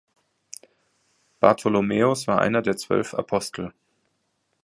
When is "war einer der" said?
2.25-2.75